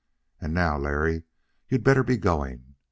[0.39, 1.25] And now, Larry,
[1.69, 2.73] you'd better be going.